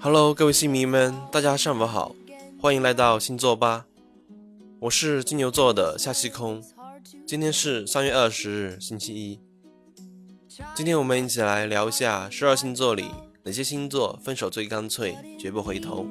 [0.00, 2.14] Hello，各位星迷们，大家上午好，
[2.60, 3.86] 欢迎来到星座吧。
[4.80, 6.62] 我是金牛座的夏西空，
[7.26, 9.40] 今天是三月二十日，星期一。
[10.74, 13.06] 今天我们一起来聊一下十二星座里
[13.42, 16.06] 哪些星座分手最干脆，绝不回头。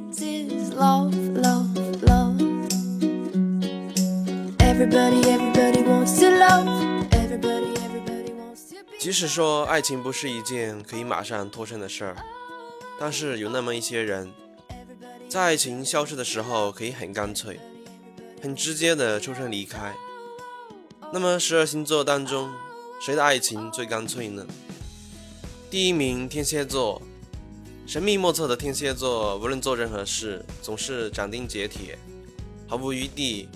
[8.99, 12.17] 即使说爱情不是一件可以马上脱身的事儿。
[12.99, 14.29] 但是有那么一些人，
[15.29, 17.59] 在爱情消失的时候，可以很干脆、
[18.41, 19.93] 很直接的抽身离开。
[21.13, 22.51] 那么十二星座当中，
[22.99, 24.45] 谁的爱情最干脆呢？
[25.69, 27.01] 第一名天蝎座，
[27.87, 31.97] 神秘莫测的天蝎座，无论做任何事，总是斩钉截铁，
[32.67, 33.47] 毫无余地。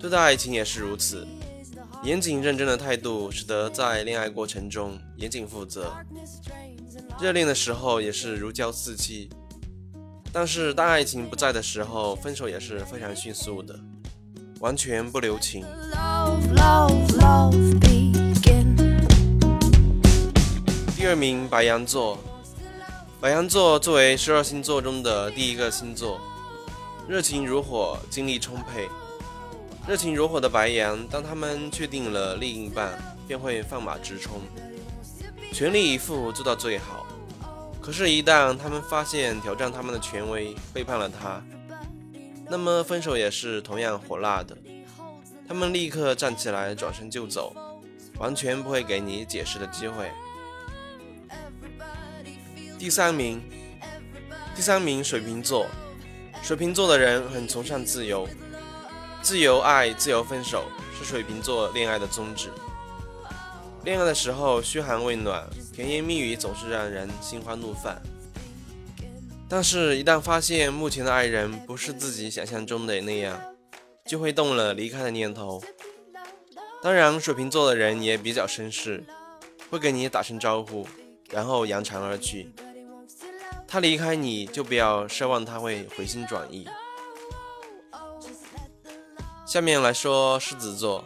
[0.00, 1.26] 对待爱情也是如此，
[2.02, 5.92] 严谨认真的态度，使得在恋爱过程中严谨负责。
[7.20, 9.28] 热恋的时候也是如胶似漆，
[10.32, 13.78] 但是当爱情不在的时候，分手也是非常迅速的，
[14.60, 15.66] 完全不留情。
[20.96, 22.18] 第二名白羊座，
[23.20, 26.18] 白羊座作为十二星座中的第一个星座，
[27.06, 28.88] 热情如火，精力充沛。
[29.88, 32.92] 热情如火的白羊，当他们确定了另一半，
[33.26, 34.40] 便会放马直冲，
[35.52, 37.06] 全力以赴做到最好。
[37.80, 41.42] 可是，一旦他们发现挑战他们的权威背叛了他，
[42.48, 44.56] 那么分手也是同样火辣的。
[45.48, 47.52] 他们立刻站起来，转身就走，
[48.18, 50.08] 完全不会给你解释的机会。
[52.78, 53.42] 第三名，
[54.54, 55.66] 第三名水瓶座，
[56.42, 58.28] 水瓶座的人很崇尚自由，
[59.30, 60.64] 自由爱、自由分手
[60.98, 62.48] 是水瓶座恋爱的宗旨。
[63.84, 65.48] 恋爱的时候嘘寒问暖。
[65.72, 67.96] 甜言蜜语总是让人心花怒放，
[69.48, 73.40] 但是，一旦发现目前的爱人不是自己想象中的那样，
[74.04, 75.62] 就会动了离开的念头。
[76.82, 79.04] 当然，水瓶座的人也比较绅士，
[79.70, 80.84] 会跟你打声招呼，
[81.30, 82.52] 然后扬长而去。
[83.68, 86.66] 他离开你就不要奢望他会回心转意。
[89.50, 91.04] 下面来说狮子座，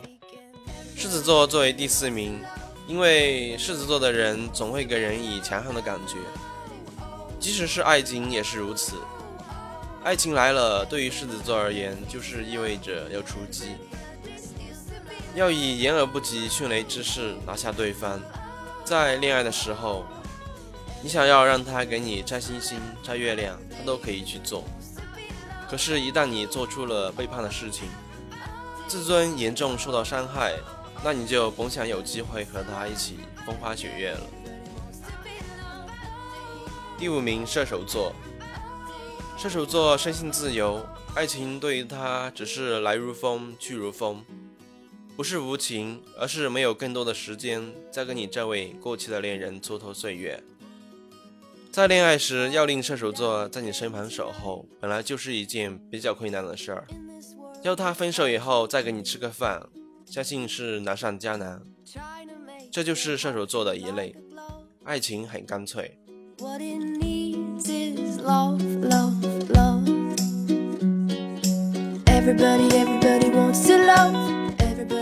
[0.95, 2.39] 狮子座作为第四名。
[2.87, 6.19] 因为狮子座的人总会给人以强悍的感觉，
[7.41, 8.97] 即使是爱情也是如此。
[10.03, 13.77] 爱情来了，对于狮子座而言，就是意味着要出击，
[15.35, 18.21] 要以言而不及、迅雷之势拿下对方。
[18.85, 20.05] 在恋爱的时候，
[21.03, 24.65] 你想要让他给你摘星星、摘月亮，他都可以去做。
[25.67, 27.89] 可是，一旦你做出了背叛的事情，
[28.87, 30.55] 自尊严重受到伤害。
[31.03, 34.21] 那你就甭想有机会和他一起风花雪月了。
[36.99, 38.15] 第五名，射手座。
[39.37, 44.25] 射手座生性自由，爱情对于他只是来如风去如风，
[45.15, 50.43] 不是无情，而是没有更多的时间再跟你这位过气的恋人蹉跎岁月。
[51.71, 56.87] 在恋爱时，要令射手座在你身旁守候，本来就是一件比较困难的事儿。
[57.65, 59.67] 要他分手以后再给你吃个饭。
[60.05, 61.63] 相信是难上加难，
[62.71, 64.15] 这就是射手座的一类，
[64.85, 65.99] 爱情很干脆。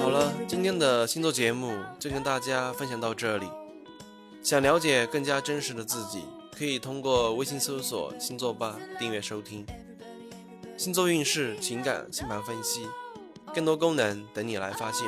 [0.00, 3.46] 好了，今天的星座节目就跟大家分享到这里。
[4.40, 6.22] 想了解更加真实的自己，
[6.56, 9.66] 可以通过微信搜索“星座吧”订阅收听。
[10.82, 12.80] 星座运势、情感、星盘分析。
[13.54, 15.06] 更多功能等你来发现。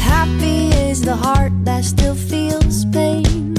[0.00, 3.54] Happy is the heart that still feels pain.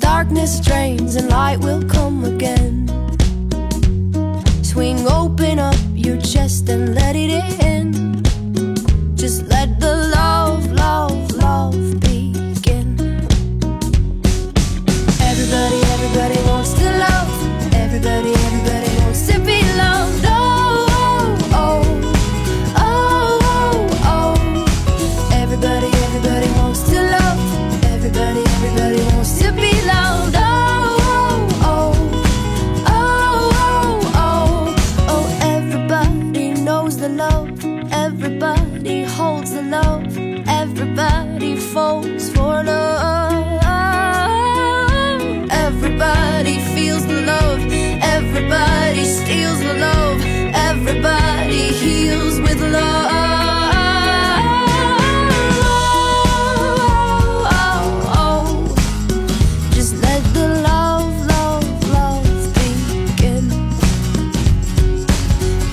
[0.00, 2.90] Darkness drains and light will come again.
[4.62, 7.30] Swing open up your chest and let it
[7.64, 7.73] in.
[49.42, 50.20] With love.
[50.54, 53.12] Everybody heals with love.
[59.72, 63.44] Just let the love, love, love begin.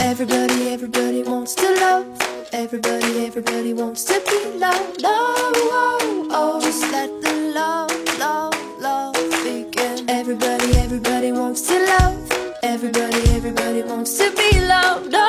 [0.01, 2.07] Everybody, everybody wants to love.
[2.53, 5.01] Everybody, everybody wants to be loved.
[5.05, 6.61] Oh, oh, oh.
[6.61, 10.09] Just let the love, love, love begin.
[10.09, 12.30] Everybody, everybody wants to love.
[12.63, 15.20] Everybody, everybody wants to be loved.